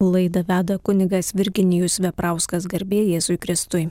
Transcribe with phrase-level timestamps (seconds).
[0.00, 3.88] Laidą veda kunigas Virginijus Veprauskas garbė Jėzui Kristui.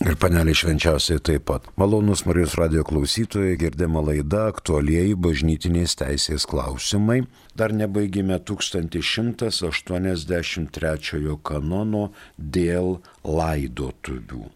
[0.00, 1.68] Ir panelį švenčiausiai taip pat.
[1.76, 7.28] Malonus Marijos radio klausytojai, girdima laida aktualieji bažnytinės teisės klausimai.
[7.52, 14.48] Dar nebaigime 1183 kanono dėl laidotuvių.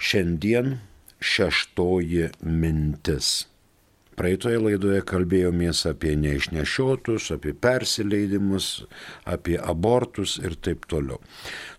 [0.00, 0.80] Šiandien
[1.20, 3.44] šeštoji mintis.
[4.14, 8.66] Praeitoje laidoje kalbėjomės apie neišnešiotus, apie persileidimus,
[9.26, 11.18] apie abortus ir taip toliau.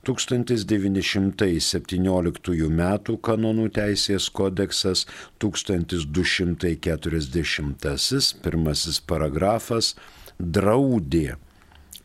[0.08, 2.82] 1917 m.
[3.30, 5.00] kanonų teisės kodeksas
[5.40, 9.96] 1240 pirmasis paragrafas
[10.40, 11.36] draudė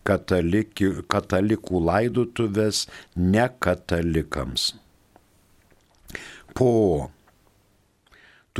[0.06, 4.74] kataliki, katalikų laidotuvės ne katalikams.
[6.54, 7.10] Po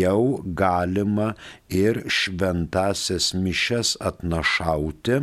[0.00, 0.22] jau
[0.62, 1.28] galima
[1.68, 5.20] ir šventasias mišes atnašauti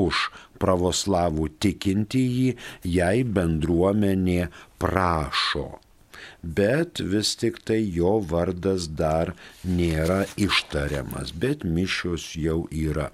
[0.00, 0.26] už
[0.62, 2.50] pravoslavų tikintįjį,
[2.96, 4.42] jei bendruomenė
[4.82, 5.70] prašo
[6.42, 9.32] bet vis tik tai jo vardas dar
[9.78, 13.10] nėra ištariamas, bet mišios jau yra,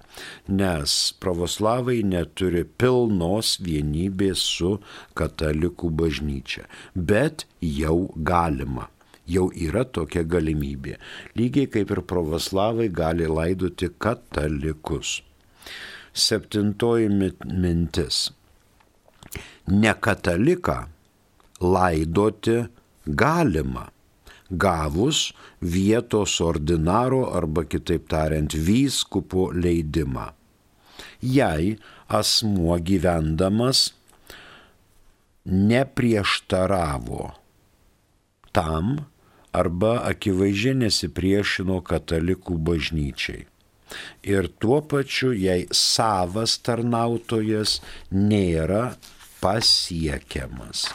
[0.48, 4.76] nes pravoslavai neturi pilnos vienybės su
[5.18, 8.88] katalikų bažnyčia, bet jau galima
[9.28, 10.96] jau yra tokia galimybė.
[11.36, 15.18] Lygiai kaip ir pravoslavai gali laidoti katalikus.
[16.18, 17.08] Septintoji
[17.62, 18.18] mintis.
[19.68, 20.78] Ne kataliką
[21.60, 22.56] laidoti
[23.06, 23.84] galima
[24.50, 30.32] gavus vietos ordinaro arba kitaip tariant vyskupo leidimą.
[31.22, 31.76] Jei
[32.08, 33.92] asmuo gyvendamas
[35.44, 37.30] neprieštaravo
[38.52, 38.98] tam
[39.52, 43.46] arba akivaizdžiai nesipriešino katalikų bažnyčiai.
[44.22, 47.80] Ir tuo pačiu, jei savas tarnautojas
[48.12, 48.96] nėra
[49.42, 50.88] pasiekiamas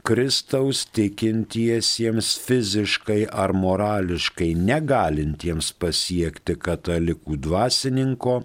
[0.07, 8.40] Kristaus tikintiesiems fiziškai ar morališkai negalintiems pasiekti katalikų dvasininko,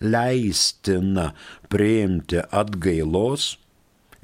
[0.00, 1.30] leistina
[1.70, 3.54] priimti atgailos,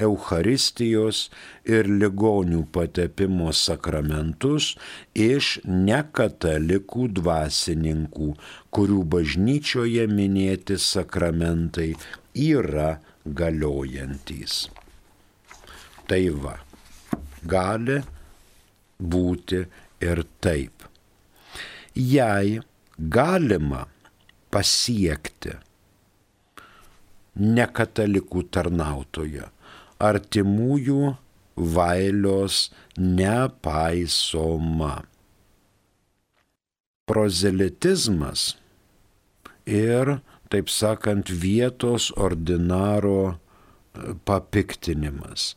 [0.01, 1.27] Eucharistijos
[1.69, 4.73] ir ligonių patepimo sakramentus
[5.15, 8.29] iš nekatalikų dvasininkų,
[8.73, 11.93] kurių bažnyčioje minėti sakramentai
[12.35, 14.67] yra galiojantys.
[16.09, 16.57] Tai va,
[17.47, 18.01] gali
[18.99, 19.65] būti
[20.03, 20.87] ir taip.
[21.95, 22.61] Jei
[22.97, 23.85] galima
[24.53, 25.55] pasiekti
[27.41, 29.47] nekatalikų tarnautoje,
[30.03, 31.15] artimųjų
[31.57, 32.69] vailios
[32.99, 34.95] nepaisoma.
[37.09, 38.53] Prozelitizmas
[39.67, 40.19] ir
[40.53, 45.55] taip sakant, vietos ordinaro e, papiktinimas.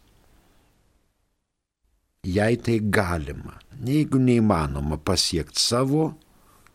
[2.26, 6.08] Jei tai galima, jeigu neįmanoma pasiekti savo,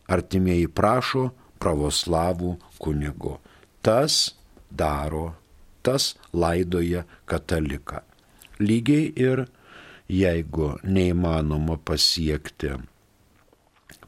[0.07, 3.39] artimieji prašo pravoslavų kunigo.
[3.83, 4.35] Tas
[4.69, 5.33] daro,
[5.83, 8.03] tas laidoja kataliką.
[8.61, 9.45] Lygiai ir
[10.11, 12.75] jeigu neįmanoma pasiekti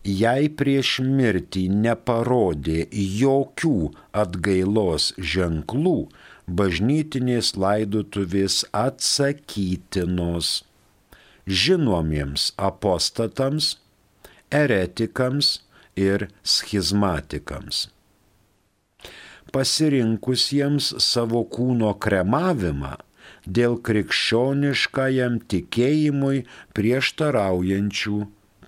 [0.00, 6.08] Jei prieš mirtį neparodė jokių atgailos ženklų,
[6.48, 10.62] bažnytinės laidotuvės atsakytinos
[11.46, 13.76] žinomiems apostatams,
[14.50, 15.60] eretikams
[15.96, 17.88] ir schizmatikams.
[19.52, 22.96] Pasirinkusiems savo kūno kremavimą
[23.58, 26.44] dėl krikščioniškajam tikėjimui
[26.76, 28.18] prieštaraujančių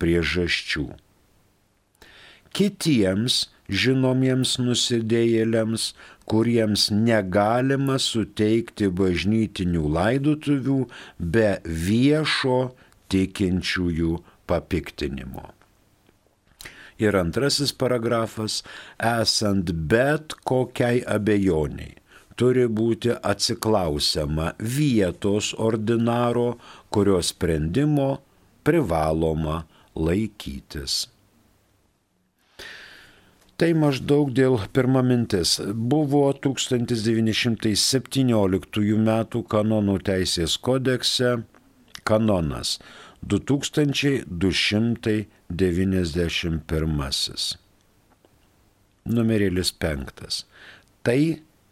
[0.01, 0.85] priežasčių.
[2.53, 3.37] Kitiems
[3.83, 5.87] žinomiems nusidėjėliams,
[6.29, 10.77] kuriems negalima suteikti bažnytinių laidotuvių
[11.17, 12.59] be viešo
[13.13, 14.13] tikinčiųjų
[14.49, 15.49] papiktinimo.
[17.01, 18.61] Ir antrasis paragrafas,
[19.01, 21.97] esant bet kokiai abejoniai,
[22.39, 26.57] turi būti atsiklausiama vietos ordinaro,
[26.89, 28.17] kurio sprendimo
[28.63, 29.63] privaloma
[29.95, 31.07] laikytis.
[33.53, 35.61] Tai maždaug dėl pirma mintis.
[35.61, 39.29] Buvo 1917 m.
[39.53, 41.45] kanonų teisės kodekse
[42.03, 42.79] kanonas
[43.21, 45.21] 2291.
[49.13, 50.41] Numerėlis 5.
[51.03, 51.19] Tai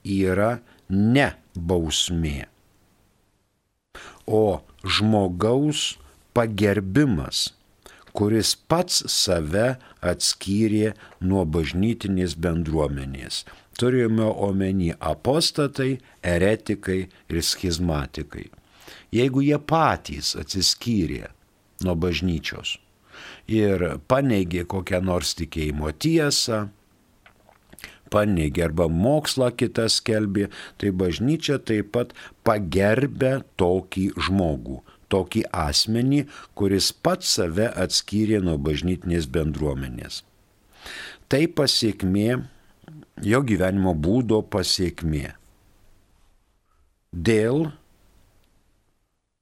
[0.03, 2.46] yra ne bausmė,
[4.27, 5.96] o žmogaus
[6.36, 7.50] pagerbimas
[8.13, 10.93] kuris pats save atskyrė
[11.24, 13.43] nuo bažnytinės bendruomenės.
[13.79, 18.50] Turėjome omeny apostatai, eretikai ir schizmatikai.
[19.15, 21.31] Jeigu jie patys atsiskyrė
[21.86, 22.77] nuo bažnyčios
[23.51, 26.67] ir paneigė kokią nors tikėjimo tiesą,
[28.13, 32.15] paneigė arba mokslą kitą skelbė, tai bažnyčia taip pat
[32.48, 36.25] pagerbė tokį žmogų, tokį asmenį,
[36.56, 40.24] kuris pats save atskyrė nuo bažnytinės bendruomenės.
[41.32, 42.41] Tai pasiekmė,
[43.24, 45.30] jo gyvenimo būdo pasiekmė.
[47.12, 47.70] Dėl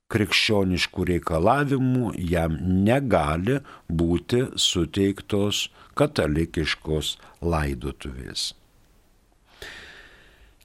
[0.09, 3.59] krikščioniškų reikalavimų jam negali
[4.01, 5.67] būti suteiktos
[5.99, 8.49] katalikiškos laidotuvės.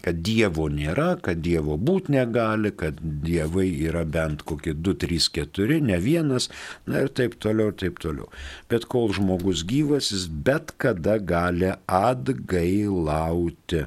[0.04, 5.80] kad Dievo nėra, kad Dievo būt negali, kad Dievai yra bent kokie 2, 3, 4,
[5.84, 6.48] ne vienas,
[6.86, 8.28] na ir taip toliau, ir taip toliau.
[8.72, 13.86] Bet kol žmogus gyvas, jis bet kada gali atgailauti.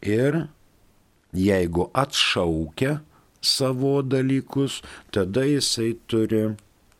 [0.00, 0.44] Ir
[1.36, 3.00] jeigu atšaukia
[3.40, 4.80] savo dalykus,
[5.12, 6.44] tada jisai turi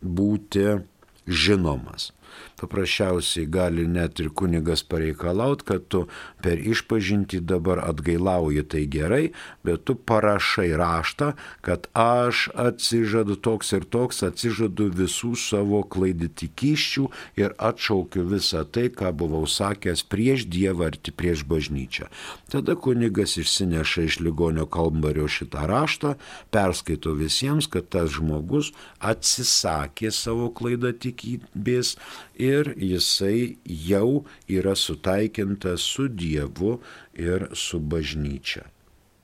[0.01, 0.81] būti
[1.29, 2.11] žinomas.
[2.61, 6.05] Paprasčiausiai gali net ir kunigas pareikalaut, kad tu
[6.45, 9.23] per išpažinti dabar atgailauji, tai gerai,
[9.65, 11.33] bet tu parašai raštą,
[11.67, 17.07] kad aš atsižadu toks ir toks, atsižadu visų savo klaiditykiščių
[17.41, 22.09] ir atšaukiu visą tai, ką buvau sakęs prieš Dievą ar prieš bažnyčią.
[22.51, 26.15] Tada kunigas išsineša iš ligonio kambario šitą raštą,
[26.55, 31.97] perskaito visiems, kad tas žmogus atsisakė savo klaidą tikybės
[32.41, 36.81] ir jisai jau yra sutaikintas su Dievu
[37.15, 38.65] ir su bažnyčia.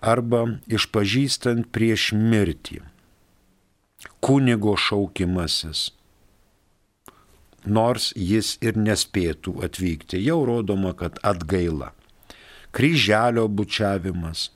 [0.00, 2.80] Arba išpažįstant prieš mirtį,
[4.22, 5.88] kunigo šaukimasis,
[7.66, 11.90] nors jis ir nespėtų atvykti, jau rodoma, kad atgaila.
[12.72, 14.50] Kryželio bučiavimas,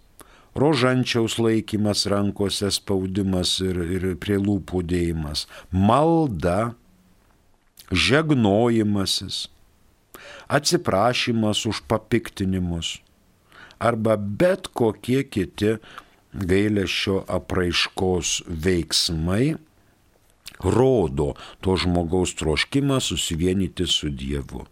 [0.55, 6.75] rožančiaus laikymas rankose, spaudimas ir, ir prie lūpų dėjimas, malda,
[7.93, 9.47] žegnojimasis,
[10.49, 12.99] atsiprašymas už papiktinimus
[13.83, 15.77] arba bet kokie kiti
[16.33, 19.55] gailėšio apraiškos veiksmai
[20.63, 24.67] rodo to žmogaus troškimą susivienyti su Dievu.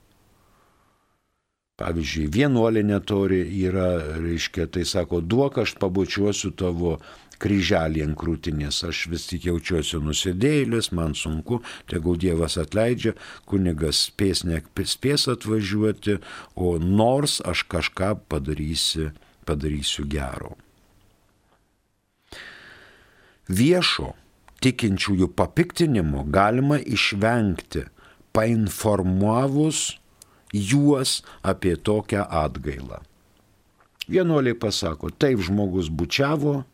[1.80, 3.88] Pavyzdžiui, vienuolinė tori yra,
[4.20, 6.98] reiškia, tai sako, duok aš pabučiuosiu tavo
[7.40, 13.16] kryželį ant krūtinės, aš vis tik jaučiuosi nusidėjėlis, man sunku, tegul Dievas atleidžia,
[13.48, 16.18] kunigas spės nespės atvažiuoti,
[16.54, 19.10] o nors aš kažką padarysiu,
[19.48, 20.56] padarysiu gero.
[23.50, 24.12] Viešo
[24.62, 27.88] tikinčiųjų papiktinimo galima išvengti
[28.36, 29.96] painformuavus
[30.52, 33.00] juos apie tokią atgailą.
[34.10, 36.64] Vienuoliai pasako, taip žmogus bučiavo,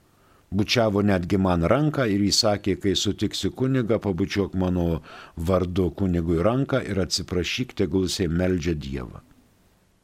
[0.57, 5.03] bučiavo netgi man ranką ir jis sakė, kai sutiksi kunigą, pabučiuok mano
[5.37, 9.23] vardu kunigui ranką ir atsiprašyk, tegul jisai meldžia Dievą.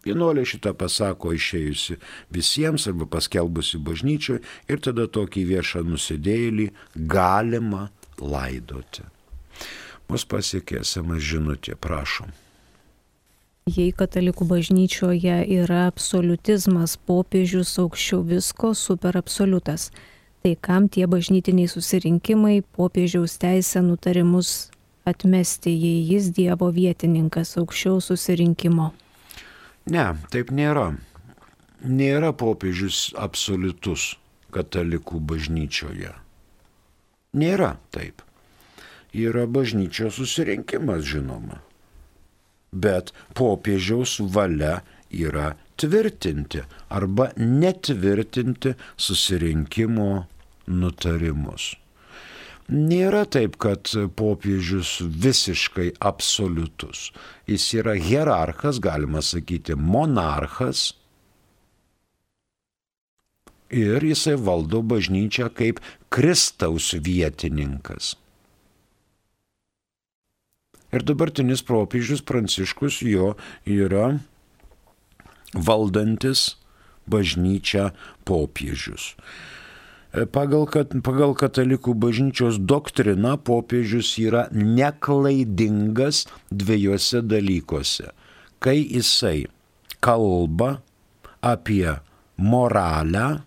[0.03, 1.97] Vienuolė šitą pasako išėjusi
[2.35, 6.71] visiems arba paskelbusi bažnyčioje ir tada tokį viešą nusidėjėlį
[7.15, 7.89] galima
[8.19, 9.07] laidoti.
[10.11, 12.33] Mus pasiekė esama žinutė, prašom.
[13.71, 19.93] Jei katalikų bažnyčioje yra absolutizmas, popiežius aukščiau visko, superabsoliutas,
[20.43, 24.71] tai kam tie bažnytiniai susirinkimai, popiežiaus teisę nutarimus
[25.09, 28.91] atmesti, jei jis Dievo vietininkas aukščiau susirinkimo?
[29.91, 30.93] Ne, taip nėra.
[31.83, 34.13] Nėra popiežius absoliutus
[34.55, 36.15] katalikų bažnyčioje.
[37.35, 38.23] Nėra taip.
[39.13, 41.63] Yra bažnyčios susirinkimas, žinoma
[42.73, 44.81] bet popiežiaus valia
[45.13, 50.25] yra tvirtinti arba netvirtinti susirinkimo
[50.67, 51.73] nutarimus.
[52.73, 57.11] Nėra taip, kad popiežius visiškai absoliutus.
[57.51, 60.93] Jis yra hierarchas, galima sakyti, monarchas.
[63.73, 65.81] Ir jisai valdo bažnyčią kaip
[66.13, 68.15] Kristaus vietininkas.
[70.93, 73.33] Ir dabartinis propiežius Pranciškus jo
[73.65, 74.19] yra
[75.57, 76.53] valdantis
[77.09, 77.91] bažnyčią
[78.29, 79.15] popiežius.
[80.13, 80.67] Pagal,
[81.01, 88.11] pagal katalikų bažnyčios doktriną popiežius yra neklaidingas dviejose dalykuose.
[88.61, 89.47] Kai jisai
[90.05, 90.83] kalba
[91.41, 91.97] apie
[92.37, 93.43] moralę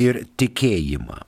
[0.00, 1.20] ir tikėjimą.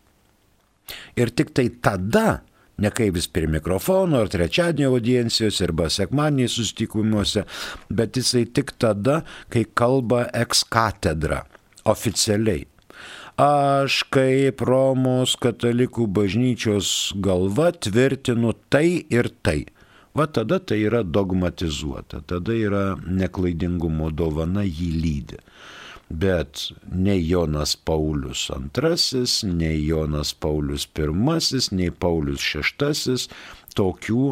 [1.15, 2.43] Ir tik tai tada
[2.83, 7.47] ne kaip vis prie mikrofono ar trečiadienio audiencijos arba sekmadienį susitikimuose,
[7.87, 11.45] bet jisai tik tada, kai kalba eks katedra
[11.87, 12.67] oficialiai.
[13.35, 19.65] Aš kaip Romos katalikų bažnyčios galva tvirtinu tai ir tai.
[20.15, 25.41] Va tada tai yra dogmatizuota, tada yra neklaidingumo dovana jį lydi
[26.11, 33.17] bet nei Jonas Paulius II, nei Jonas Paulius I, nei Paulius VI
[33.75, 34.25] tokių,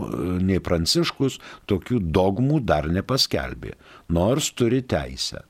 [0.46, 3.74] nei Pranciškus tokių dogmų dar nepaskelbė,
[4.08, 5.42] nors turi teisę.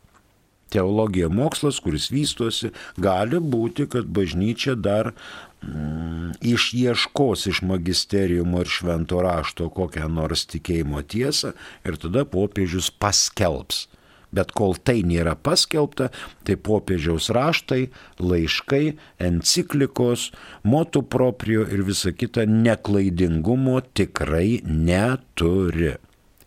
[0.72, 9.22] Teologija mokslas, kuris vystosi, gali būti, kad bažnyčia dar mm, išieškos iš magisteriumo ir švento
[9.24, 11.54] rašto kokią nors tikėjimo tiesą
[11.86, 13.86] ir tada popiežius paskelbs.
[14.32, 16.08] Bet kol tai nėra paskelbta,
[16.48, 20.30] tai popiežiaus raštai, laiškai, enciklikos,
[20.64, 25.98] motu proprio ir visa kita neklaidingumo tikrai neturi.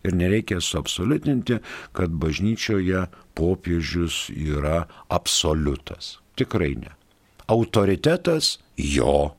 [0.06, 1.60] Ir nereikia suabsoliutinti,
[1.94, 3.06] kad bažnyčioje
[3.36, 6.16] popiežius yra absoliutas.
[6.36, 6.92] Tikrai ne.
[7.46, 9.36] Autoritetas jo,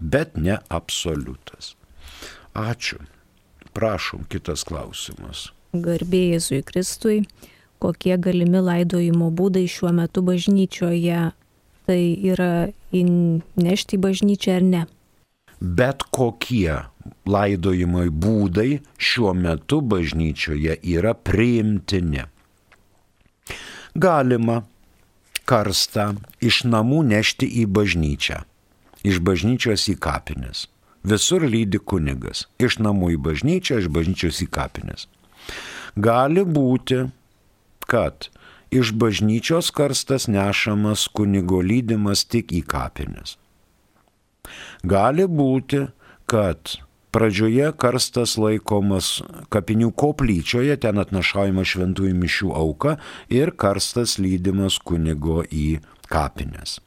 [0.00, 1.74] bet ne absoliutas.
[2.54, 3.02] Ačiū.
[3.76, 5.50] Prašom, kitas klausimas.
[5.76, 7.20] Garbėjai Kristui,
[7.78, 11.28] kokie galimi laidojimo būdai šiuo metu bažnyčioje?
[11.88, 12.00] Tai
[12.32, 14.80] yra įnešti į bažnyčią ar ne?
[15.60, 16.80] Bet kokie
[17.28, 22.26] laidojimo būdai šiuo metu bažnyčioje yra priimtini.
[23.98, 24.62] Galima
[25.48, 26.12] karstą
[26.44, 28.42] iš namų nešti į bažnyčią,
[29.02, 30.66] iš bažnyčios į kapines.
[31.08, 32.44] Visur lydi kunigas.
[32.62, 35.06] Iš namų į bažnyčią, iš bažnyčios į kapines.
[35.96, 37.08] Gali būti,
[37.90, 38.28] kad
[38.70, 43.34] iš bažnyčios karstas nešamas kunigo lydimas tik į kapines.
[44.86, 45.88] Gali būti,
[46.28, 46.76] kad
[47.14, 52.98] Pradžioje karstas laikomas kapinių koplyčioje, ten atnašaujama šventųjų mišių auka
[53.32, 55.80] ir karstas lydimas kunigo į
[56.12, 56.78] kapines.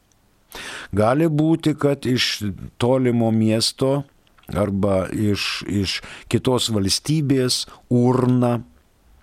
[0.93, 2.43] Gali būti, kad iš
[2.81, 4.03] tolimo miesto
[4.51, 8.59] arba iš, iš kitos valstybės urna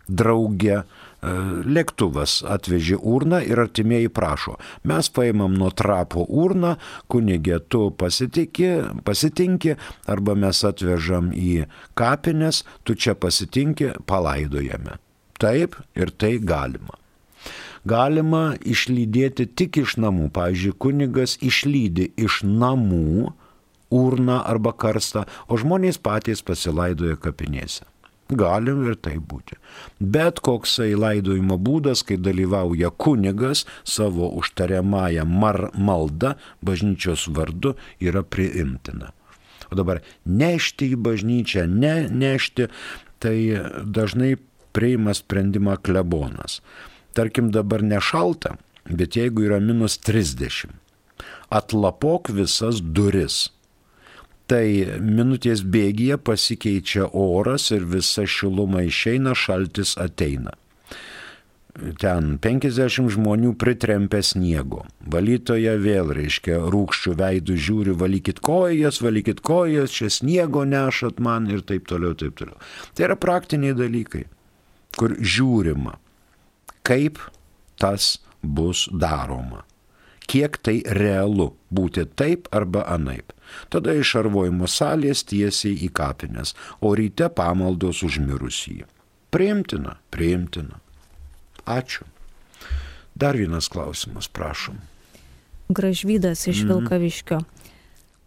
[0.09, 0.83] drauge
[1.23, 6.77] lėktuvas atvežė urną ir artimieji prašo, mes paimam nuo trapo urną,
[7.11, 9.77] kunigė tu pasitikė, pasitinki,
[10.07, 11.67] arba mes atvežam į
[11.99, 14.99] kapines, tu čia pasitinki, palaidojame.
[15.39, 16.95] Taip ir tai galima.
[17.87, 20.33] Galima išlydėti tik iš namų.
[20.35, 23.31] Pavyzdžiui, kunigas išlydi iš namų
[23.95, 27.87] urną arba karstą, o žmonės patys pasilaidoja kapinėse.
[28.29, 29.57] Gali ir tai būti.
[30.01, 39.15] Bet koksai laidojimo būdas, kai dalyvauja kunigas savo užtariamąją maldą bažnyčios vardu, yra priimtina.
[39.73, 42.69] O dabar nešti į bažnyčią, ne nešti,
[43.19, 43.37] tai
[43.85, 44.37] dažnai
[44.77, 46.61] priima sprendimą klebonas.
[47.17, 50.69] Tarkim dabar nešalta, bet jeigu yra minus 30,
[51.49, 53.49] atlapok visas duris
[54.49, 60.55] tai minutės bėgyje pasikeičia oras ir visa šiluma išeina, šaltis ateina.
[62.03, 64.81] Ten 50 žmonių pritrempė sniego.
[65.15, 71.63] Valytoja vėl reiškia rūkščių veidų žiūri, valykit kojas, valykit kojas, čia sniego nešat man ir
[71.69, 72.59] taip toliau, taip toliau.
[72.99, 74.25] Tai yra praktiniai dalykai,
[74.99, 75.95] kur žiūrima,
[76.83, 77.23] kaip
[77.79, 79.63] tas bus daroma
[80.29, 83.33] kiek tai realu būti taip arba anaip.
[83.73, 88.83] Tada iš šarvojimo salės tiesiai į kapines, o ryte pamaldos užmirusį.
[89.35, 90.81] Priimtina, priimtina.
[91.69, 92.07] Ačiū.
[93.19, 94.79] Dar vienas klausimas, prašom.
[95.69, 96.69] Gražvydas iš mm.
[96.73, 97.41] Vilkaviškio.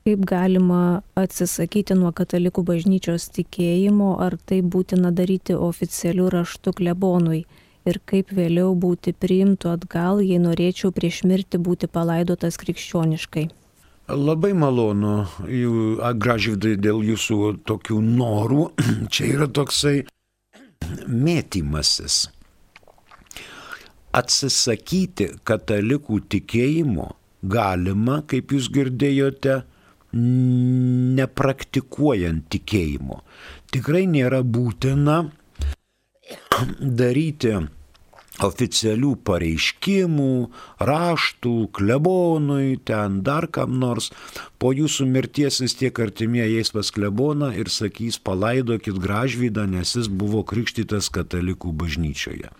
[0.02, 7.44] Kaip galima atsisakyti nuo katalikų bažnyčios tikėjimo, ar tai būtina daryti oficialiu raštu klebonui?
[7.86, 13.48] ir kaip vėliau būti priimtų atgal, jei norėčiau prieš mirtį būti palaidotas krikščioniškai.
[14.12, 15.28] Labai malonu,
[16.20, 17.38] gražydai, dėl jūsų
[17.70, 18.72] tokių norų.
[19.14, 20.02] Čia yra toksai
[21.08, 22.28] mėtymasis.
[24.12, 29.62] Atsisakyti katalikų tikėjimo galima, kaip jūs girdėjote,
[30.12, 33.22] nepraktikuojant tikėjimo.
[33.72, 35.32] Tikrai nėra būtina
[36.82, 37.56] daryti
[38.40, 40.36] oficialių pareiškimų,
[40.80, 44.12] raštų, klebonui, ten dar kam nors.
[44.62, 50.08] Po jūsų mirties vis tiek artimieji eis pas kleboną ir sakys, palaidokit gražvydą, nes jis
[50.08, 52.52] buvo krikštytas katalikų bažnyčioje.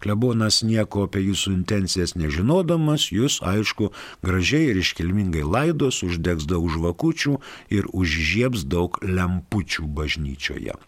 [0.00, 3.92] Klebonas nieko apie jūsų intencijas nežinodamas, jūs, aišku,
[4.24, 7.36] gražiai ir iškilmingai laidos, uždegs daug žvakučių
[7.76, 10.78] ir užžiebs daug lempučių bažnyčioje.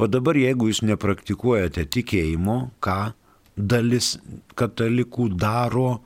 [0.00, 3.12] O dabar, jeigu jūs nepraktikuojate tikėjimo, ką
[3.56, 4.14] dalis
[4.56, 6.00] katalikų daro,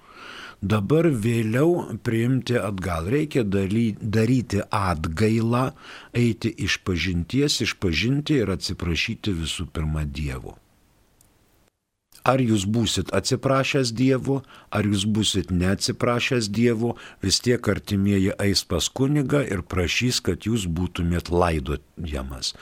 [0.59, 3.07] dabar vėliau priimti atgal.
[3.15, 5.69] Reikia daryti atgailą,
[6.25, 10.57] eiti iš pažinties, išpažinti ir atsiprašyti visų pirma Dievo.
[12.25, 14.39] Ar jūs būsit atsiprašęs Dievo,
[14.73, 20.65] ar jūs būsit neatsiprašęs Dievo, vis tiek artimieji eis pas kunigą ir prašys, kad jūs
[20.65, 22.55] būtumėt laidojamas.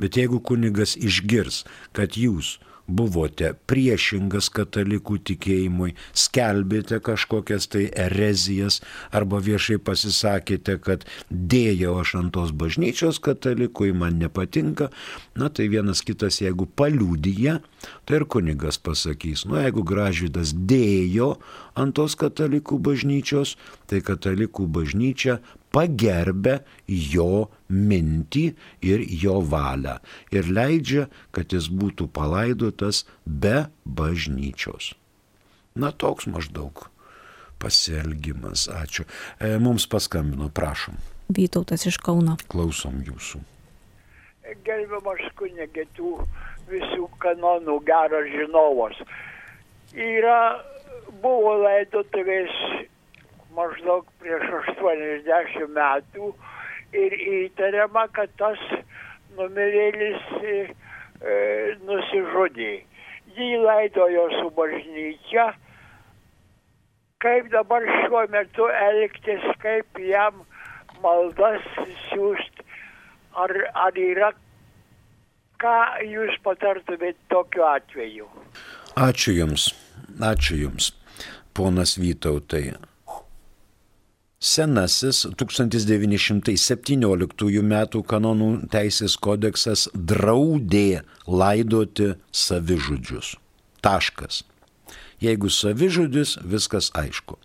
[0.00, 2.56] Bet jeigu kunigas išgirs, kad jūs
[2.90, 8.80] buvote priešingas katalikų tikėjimui, skelbėte kažkokias tai erezijas
[9.14, 14.90] arba viešai pasisakėte, kad dėjau aš ant tos bažnyčios katalikui, man nepatinka,
[15.38, 17.58] na tai vienas kitas, jeigu paliūdyje,
[18.04, 21.36] tai ir kunigas pasakys, nu jeigu gražydas dėjo
[21.78, 23.56] ant tos katalikų bažnyčios,
[23.90, 25.40] tai katalikų bažnyčia
[25.74, 28.44] pagerbia jo mintį
[28.86, 29.98] ir jo valią
[30.34, 34.94] ir leidžia, kad jis būtų palaidotas be bažnyčios.
[35.78, 36.90] Na toks maždaug
[37.60, 38.66] pasielgimas.
[38.72, 39.04] Ačiū.
[39.38, 40.96] E, mums paskambino, prašom.
[41.30, 42.36] Vytautas iš Kauno.
[42.50, 43.42] Klausom jūsų.
[44.66, 46.16] Gerbiamas kunigė, tų
[46.70, 48.96] visų kanonų geras žinovas.
[49.94, 50.40] Yra,
[51.22, 52.50] buvo laidotuvės
[53.60, 54.46] maždaug prieš
[54.80, 56.32] 80 metų
[56.96, 58.60] ir įtariama, kad tas
[59.36, 60.54] numirėlis e,
[61.22, 61.34] e,
[61.86, 62.72] nusižudė.
[63.36, 65.50] Jį laidojo su bažnyčia.
[67.20, 70.40] Kaip dabar šiuo metu elgtis, kaip jam
[71.04, 71.66] maldas
[72.08, 72.64] siūsti,
[73.36, 73.52] ar,
[73.84, 74.32] ar yra,
[75.60, 75.76] ką
[76.08, 78.28] jūs patartumėte tokiu atveju?
[78.96, 79.68] Ačiū Jums,
[80.32, 80.90] ačiū Jums,
[81.54, 82.70] ponas Vytautai.
[84.40, 87.74] Senasis 1917 m.
[88.08, 93.34] kanonų teisės kodeksas draudė laidoti savižudžius.
[93.84, 94.40] Taškas.
[95.20, 97.36] Jeigu savižudis, viskas aišku.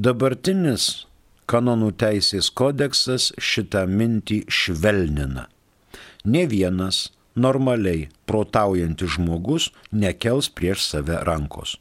[0.00, 1.04] Dabartinis
[1.44, 5.44] kanonų teisės kodeksas šitą mintį švelnina.
[6.24, 11.76] Ne vienas normaliai protaujantis žmogus nekels prieš save rankos.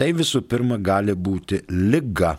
[0.00, 2.38] Tai visų pirma gali būti lyga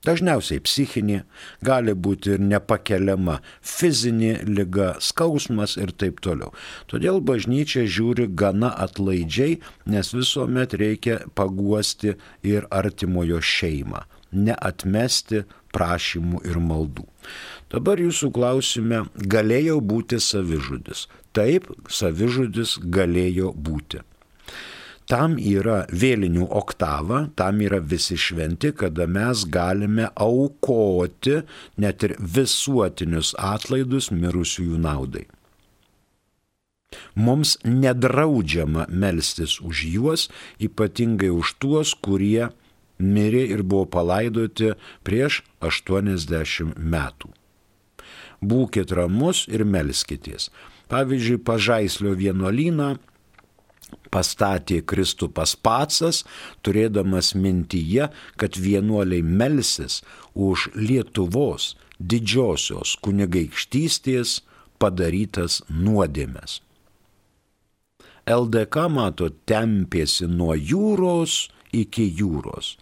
[0.00, 1.18] Dažniausiai psichinė,
[1.60, 6.54] gali būti ir nepakeliama fizinė lyga, skausmas ir taip toliau.
[6.88, 9.58] Todėl bažnyčia žiūri gana atlaidžiai,
[9.92, 15.44] nes visuomet reikia paguosti ir artimojo šeimą, neatmesti
[15.76, 17.04] prašymų ir maldų.
[17.70, 21.10] Dabar jūsų klausime, galėjo būti savižudis.
[21.36, 24.00] Taip, savižudis galėjo būti.
[25.10, 31.40] Tam yra vėlinių oktava, tam yra visi šventi, kada mes galime aukoti
[31.82, 35.24] net ir visuotinius atlaidus mirusiųjų naudai.
[37.14, 40.28] Mums nedraudžiama melstis už juos,
[40.62, 42.50] ypatingai už tuos, kurie
[42.98, 44.74] mirė ir buvo palaidoti
[45.06, 47.34] prieš 80 metų.
[48.40, 50.48] Būkite ramus ir melskitės.
[50.90, 52.96] Pavyzdžiui, pažaislio vienuolyną
[54.10, 56.24] pastatė Kristupas Pacas,
[56.66, 60.00] turėdamas mintyje, kad vienuoliai melsis
[60.34, 64.40] už Lietuvos didžiosios kunigaikštystės
[64.80, 66.60] padarytas nuodėmes.
[68.30, 72.76] LDK, mato, tempėsi nuo jūros iki jūros.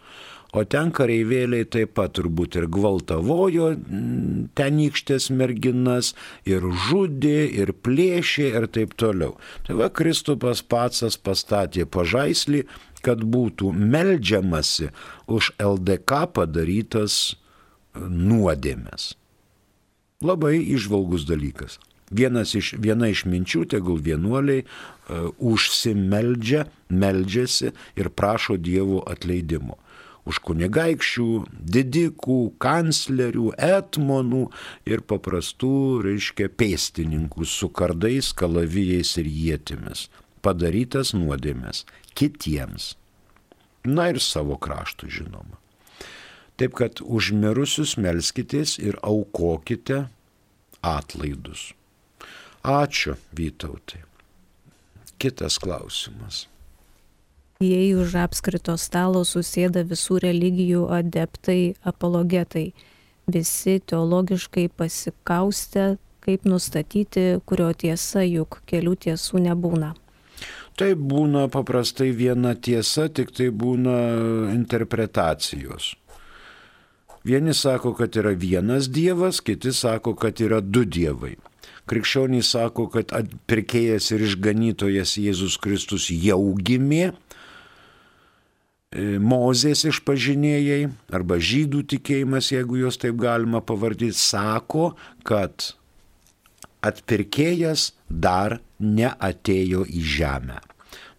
[0.56, 6.14] O ten kareivėliai taip pat turbūt ir gvaltavojo mm, tenykštės merginas,
[6.48, 9.36] ir žudė, ir plėšė, ir taip toliau.
[9.66, 12.62] Tai va Kristupas pats pastatė pažaislį,
[13.04, 14.88] kad būtų meldžiamasi
[15.28, 19.12] už LDK padarytas e, nuodėmes.
[20.24, 21.76] Labai išvalgus dalykas.
[22.08, 29.76] Vienas iš, viena iš minčių, tegul vienuoliai uh, užsimeldžia, meldžiasi ir prašo Dievo atleidimo
[30.28, 31.28] už kunigaikščių,
[31.74, 34.42] didikų, kanclerių, etmonų
[34.88, 35.72] ir paprastų,
[36.04, 40.08] reiškia, pėstininkų su kardais, kalavijais ir jėtimis.
[40.44, 41.84] Padarytas nuodėmės
[42.18, 42.92] kitiems.
[43.88, 45.56] Na ir savo kraštų žinoma.
[46.58, 50.08] Taip kad užmirusius melskitės ir aukokite
[50.82, 51.72] atlaidus.
[52.66, 54.02] Ačiū, Vytautai.
[55.18, 56.46] Kitas klausimas
[57.58, 62.68] jei už apskrito stalo susėda visų religijų adeptai, apologetai,
[63.26, 69.90] visi teologiškai pasikaustę, kaip nustatyti, kurio tiesa, juk kelių tiesų nebūna.
[70.78, 73.98] Tai būna paprastai viena tiesa, tik tai būna
[74.54, 75.96] interpretacijos.
[77.26, 81.34] Vieni sako, kad yra vienas Dievas, kiti sako, kad yra du Dievai.
[81.90, 83.10] Krikščionys sako, kad
[83.50, 87.16] pirkėjas ir išganytojas Jėzus Kristus jau gimė,
[88.96, 94.94] Mozės išpažinėjai arba žydų tikėjimas, jeigu juos taip galima pavardyti, sako,
[95.28, 95.74] kad
[96.80, 100.56] atpirkėjas dar neatėjo į žemę.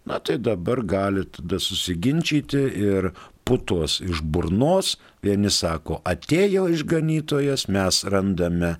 [0.10, 3.12] Na tai dabar gali tada susiginčyti ir
[3.46, 8.80] putos iš burnos, vieni sako, atėjo išganytojas, mes randame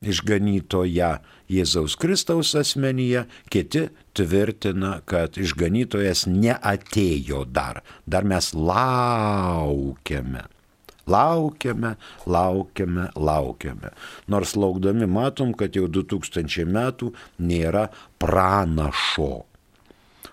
[0.00, 1.18] išganytoją
[1.50, 7.82] Jėzaus Kristaus asmenyje, kiti tvirtina, kad išganytojas neatėjo dar.
[8.08, 10.46] Dar mes laukiame.
[11.10, 13.92] Laukiame, laukiame, laukiame.
[14.30, 17.10] Nors laukdami matom, kad jau 2000 metų
[17.42, 17.88] nėra
[18.22, 19.44] pranašo.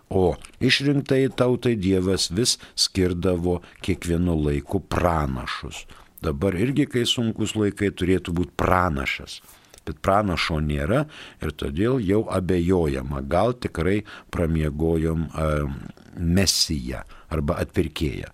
[0.08, 0.26] O
[0.64, 5.84] išrinktai tautai Dievas vis skirdavo kiekvienu laiku pranašus.
[6.24, 9.42] Dabar irgi, kai sunkus laikai, turėtų būti pranašas.
[9.88, 11.06] Bet pranašo nėra
[11.40, 14.02] ir todėl jau abejojama, gal tikrai
[14.36, 15.28] pramiegojom
[16.20, 18.34] mesiją arba atpirkėją.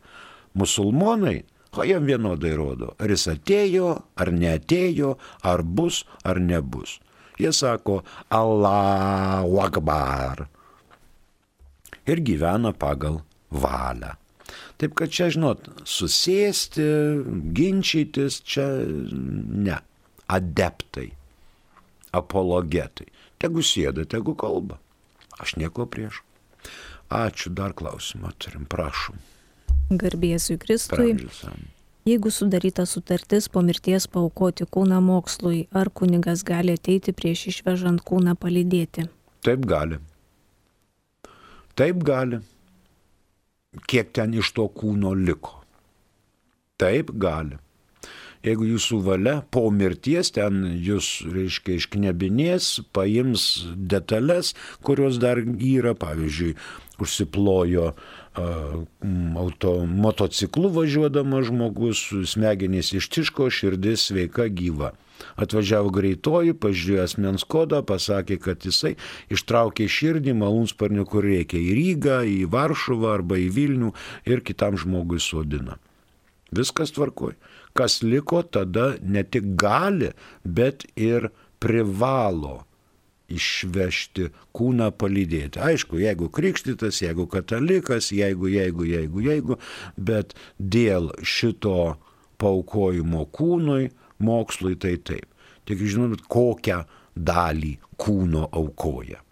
[0.57, 3.87] Musulmonai O jam vienodai rodo, ar jis atėjo,
[4.21, 5.15] ar neatėjo,
[5.49, 6.99] ar bus, ar nebus.
[7.41, 10.45] Jie sako Allahu Akbar.
[12.05, 14.13] Ir gyvena pagal valią.
[14.77, 16.85] Taip kad čia, žinot, susėsti,
[17.57, 19.79] ginčytis, čia ne.
[20.29, 21.09] Adeptai,
[22.13, 23.09] apologetai.
[23.41, 24.79] Tegu sėda, tegu kalba.
[25.41, 26.21] Aš nieko prieš.
[27.13, 29.17] Ačiū, dar klausimą turim, prašom.
[29.91, 31.17] Garbėsiu Kristui.
[32.07, 38.35] Jeigu sudaryta sutartis po mirties paukoti kūną mokslui, ar kunigas gali ateiti prieš išvežant kūną
[38.39, 39.05] palydėti?
[39.43, 39.99] Taip gali.
[41.79, 42.41] Taip gali.
[43.87, 45.61] Kiek ten iš to kūno liko?
[46.77, 47.57] Taip gali.
[48.43, 54.51] Jeigu jūsų valia po mirties ten jūs, reiškia, išknebinės, paims detalės,
[54.83, 56.57] kurios dar yra, pavyzdžiui,
[56.99, 57.93] užsiplojo
[59.39, 64.91] auto, motociklu važiuodamas žmogus, smegenys ištiško, širdis sveika gyva.
[65.39, 68.97] Atvažiavo greitoji, pažiūrėjo asmens kodą, pasakė, kad jisai
[69.31, 73.93] ištraukė širdį malūnsparniu, kur reikia į Rygą, į Varšuvą arba į Vilnių
[74.27, 75.79] ir kitam žmogui sodina.
[76.53, 77.37] Viskas tvarkoj.
[77.73, 80.11] Kas liko, tada ne tik gali,
[80.45, 81.31] bet ir
[81.63, 82.61] privalo
[83.33, 85.61] išvežti kūną palydėti.
[85.63, 89.59] Aišku, jeigu krikštytas, jeigu katalikas, jeigu, jeigu, jeigu, jeigu,
[89.97, 91.95] bet dėl šito
[92.41, 93.89] paukojimo kūnui,
[94.23, 95.29] mokslui tai taip.
[95.63, 96.83] Tik žinot, kokią
[97.15, 99.22] dalį kūno aukoja.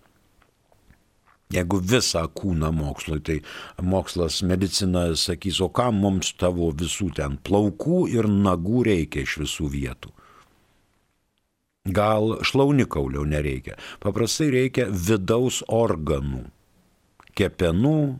[1.52, 3.38] Jeigu visą kūną mokslui, tai
[3.84, 9.68] mokslas medicina sakys, o kam mums tavo visų ten plaukų ir nagų reikia iš visų
[9.76, 10.14] vietų.
[11.92, 13.76] Gal šlaunikaulio nereikia.
[14.00, 16.46] Paprastai reikia vidaus organų.
[17.36, 18.20] Kepenų,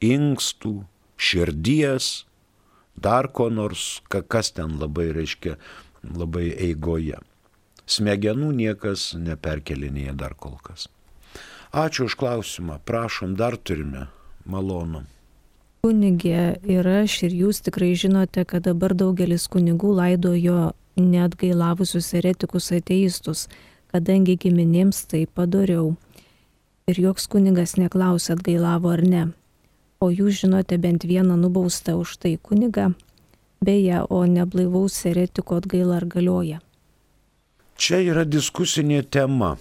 [0.00, 0.74] inkstų,
[1.18, 2.24] širdies,
[2.96, 5.58] dar ko nors, kas ten labai reiškia,
[6.16, 7.18] labai eigoje.
[7.88, 10.88] Smegenų niekas neperkelinėja dar kol kas.
[11.72, 12.80] Ačiū už klausimą.
[12.84, 14.08] Prašom, dar turime.
[14.44, 15.04] Malonu.
[15.84, 23.46] Kunigė ir aš ir jūs tikrai žinote, kad dabar daugelis kunigų laidojo neatgailavusius eretikus ateistus,
[23.92, 25.94] kadangi giminėms tai padariau.
[26.88, 29.26] Ir joks kunigas neklausė atgailavo ar ne.
[30.00, 32.94] O jūs žinote bent vieną nubaustą už tai kunigą,
[33.60, 36.60] beje, o neblaivaus eretiko atgaila ar galioja.
[37.78, 39.56] Čia yra diskusinė tema.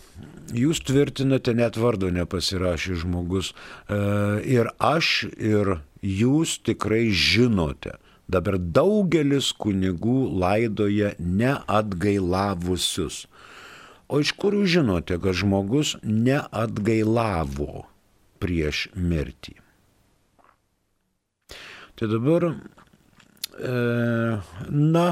[0.55, 3.51] Jūs tvirtinate net vardo nepasirašė žmogus.
[3.51, 3.99] E,
[4.47, 13.23] ir aš, ir jūs tikrai žinote, Dabar daugelis kunigų laidoja neatgailavusius.
[14.11, 17.85] O iš kur jūs žinote, kad žmogus neatgailavo
[18.43, 19.55] prieš mirtį?
[21.97, 22.53] Tai dabar, e,
[24.69, 25.07] na,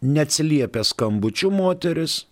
[0.00, 2.29] neatsiliepia skambučių moteris,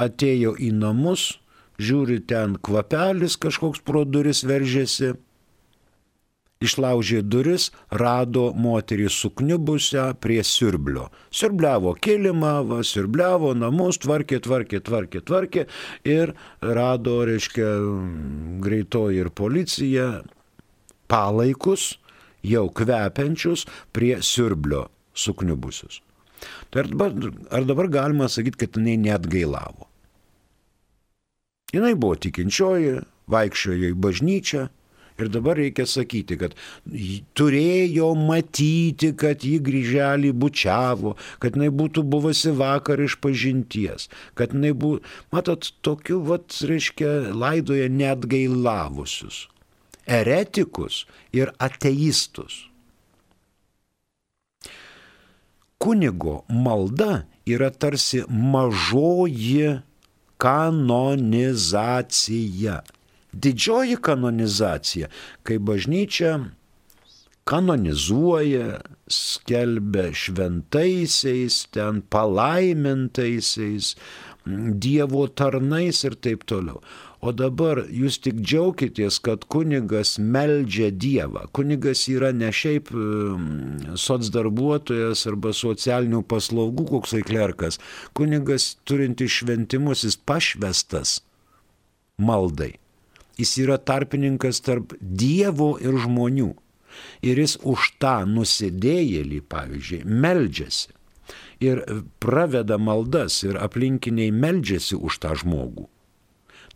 [0.00, 1.36] atėjo į namus,
[1.80, 5.14] žiūri ten kvapelis kažkoks pro duris veržėsi
[6.64, 11.08] išlaužė duris, rado moterį sukniubusią prie siurblio.
[11.30, 15.66] Siurbliavo kilimą, va, siurbliavo namus, tvarkė, tvarkė, tvarkė, tvarkė
[16.08, 16.32] ir
[16.62, 17.68] rado, reiškia,
[18.64, 20.08] greitoji ir policija
[21.10, 21.94] palaikus,
[22.46, 26.05] jau kvepiančius prie siurblio sukniubusius.
[26.70, 29.88] Tai ar dabar, ar dabar galima sakyti, kad jinai net gailavo?
[31.74, 32.98] Jinai buvo tikinčioji,
[33.32, 34.66] vaikščiojo į bažnyčią,
[35.16, 36.52] Ir dabar reikia sakyti, kad
[37.38, 44.74] turėjo matyti, kad jį grįželį bučiavo, kad jinai būtų buvusi vakar iš pažinties, kad jinai
[44.76, 45.00] buvo,
[45.32, 49.46] matot, tokiu, vat, reiškia, laidoje net gailavusius.
[50.06, 52.66] Eretikus ir ateistus.
[55.78, 59.80] Kunigo malda yra tarsi mažoji
[60.36, 62.82] kanonizacija
[63.36, 65.08] didžioji kanonizacija,
[65.42, 66.38] kai bažnyčia
[67.46, 73.94] kanonizuoja, skelbia šventaisiais, ten palaimintaisiais,
[74.46, 76.78] Dievo tarnais ir taip toliau.
[77.24, 81.46] O dabar jūs tik džiaukitės, kad kunigas meldžia Dievą.
[81.56, 82.90] Kunigas yra ne šiaip
[83.96, 87.80] socdarbuotojas arba socialinių paslaugų koksai klerkas.
[88.16, 91.20] Kunigas turinti šventimus, jis pašvestas
[92.20, 92.74] maldai.
[93.40, 96.52] Jis yra tarpininkas tarp Dievo ir žmonių.
[97.24, 100.94] Ir jis už tą nusidėjėlį, pavyzdžiui, meldžiasi.
[101.64, 101.82] Ir
[102.20, 105.88] praveda maldas ir aplinkiniai meldžiasi už tą žmogų.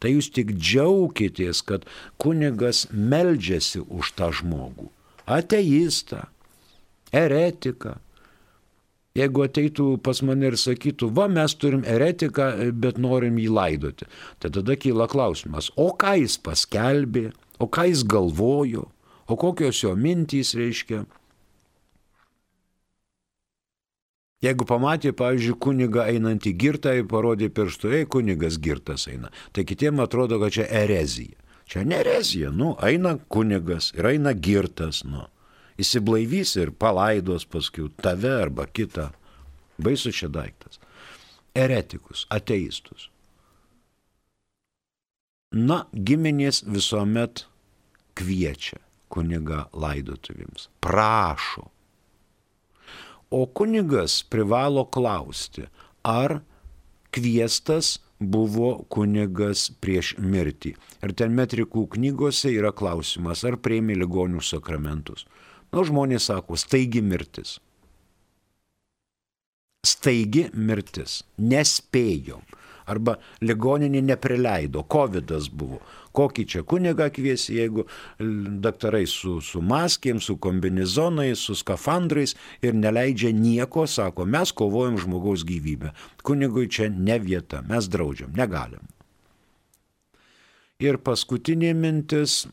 [0.01, 1.85] Tai jūs tik džiaukitės, kad
[2.21, 4.89] kunigas meldžiasi už tą žmogų.
[5.31, 6.25] Ateistą,
[7.13, 7.99] eretiką,
[9.19, 12.47] Jeigu ateitų pas mane ir sakytų, va mes turim eretiką,
[12.79, 14.07] bet norim jį laidoti,
[14.39, 18.87] tai tada kyla klausimas, o ką jis paskelbė, o ką jis galvojo,
[19.27, 21.03] o kokios jo mintys reiškia.
[24.41, 30.01] Jeigu pamatė, pavyzdžiui, kuniga einantį girtą ir parodė pirštu, ei, kunigas girtas eina, tai kitiems
[30.07, 31.37] atrodo, kad čia erezija.
[31.71, 35.27] Čia ne erezija, nu, eina kunigas ir eina girtas, nu
[35.81, 39.11] įsiblaivys ir palaidos paskui tave arba kitą.
[39.81, 40.81] Baisu čia daiktas.
[41.57, 43.09] Eretikus, ateistus.
[45.57, 47.47] Na, giminės visuomet
[48.19, 48.79] kviečia
[49.11, 51.67] kuniga laidotuvėms, prašo.
[53.31, 55.69] O kunigas privalo klausti,
[56.03, 56.41] ar
[57.15, 60.75] kviestas buvo kunigas prieš mirtį.
[61.01, 65.27] Ir ten metrikų knygose yra klausimas, ar prieimė ligonių sakramentus.
[65.71, 67.59] Nu, žmonės sako, staigi mirtis.
[69.87, 71.21] Staigi mirtis.
[71.39, 72.43] Nespėjom.
[72.91, 75.81] Arba ligoninė neprileido, COVID buvo.
[76.17, 77.85] Kokį čia kunigą kviesi, jeigu
[78.65, 82.35] daktarai su, su maskėm, su kombinizonais, su skafandrais
[82.67, 85.95] ir neleidžia nieko, sako, mes kovojam žmogaus gyvybę.
[86.27, 88.83] Kunigui čia ne vieta, mes draudžiam, negalim.
[90.81, 92.47] Ir paskutinė mintis,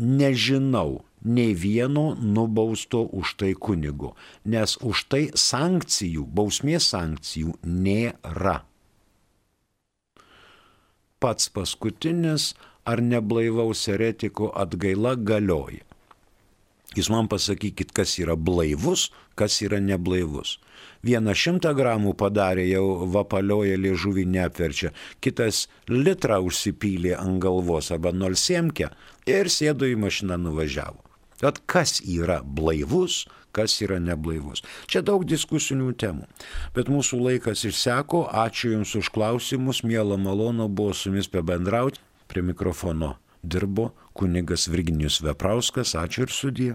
[0.00, 8.69] nežinau, nei vieno nubausto už tai kunigo, nes už tai sankcijų, bausmės sankcijų nėra.
[11.20, 12.54] Pats paskutinis
[12.88, 15.84] ar neblaivaus eretiko atgaila galioja.
[16.96, 20.56] Jūs man pasakykit, kas yra blaivus, kas yra neblaivus.
[21.06, 24.90] Vieną šimtą gramų padarė, jau vapalioja liežuvį neapverčia,
[25.22, 28.90] kitas litrą užsipylė ant galvos arba nors siemkę
[29.30, 30.98] ir sėdo į mašiną nuvažiavo.
[31.40, 34.64] Bet kas yra blaivus, kas yra neblaivus.
[34.90, 36.28] Čia daug diskusinių temų.
[36.76, 38.26] Bet mūsų laikas išseko.
[38.44, 39.84] Ačiū Jums už klausimus.
[39.86, 42.02] Mėla malonu buvo su Jumis pabendrauti.
[42.30, 45.96] Prie mikrofono dirbo kunigas Virginijus Veprauskas.
[45.98, 46.72] Ačiū ir sudie.